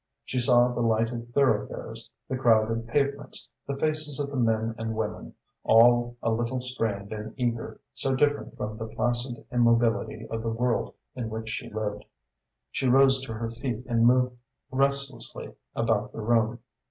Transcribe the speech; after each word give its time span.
She 0.25 0.39
saw 0.39 0.69
the 0.69 0.81
lighted 0.81 1.31
thoroughfares, 1.31 2.09
the 2.27 2.35
crowded 2.35 2.87
pavements, 2.87 3.47
the 3.67 3.77
faces 3.77 4.19
of 4.19 4.31
the 4.31 4.35
men 4.35 4.73
and 4.79 4.95
women, 4.95 5.35
all 5.63 6.17
a 6.23 6.31
little 6.31 6.59
strained 6.59 7.13
and 7.13 7.35
eager, 7.37 7.79
so 7.93 8.15
different 8.15 8.57
from 8.57 8.77
the 8.79 8.87
placid 8.87 9.45
immobility 9.51 10.25
of 10.31 10.41
the 10.41 10.49
world 10.49 10.95
in 11.15 11.29
which 11.29 11.49
she 11.51 11.69
lived. 11.69 12.03
She 12.71 12.87
rose 12.89 13.21
to 13.21 13.33
her 13.35 13.51
feet 13.51 13.85
and 13.85 14.07
moved 14.07 14.35
restlessly 14.71 15.53
about 15.75 16.11
the 16.13 16.21
room. 16.21 16.57